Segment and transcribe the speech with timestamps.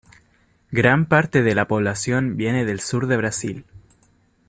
[0.71, 3.65] Gran parte de la población viene del Sur de Brasil.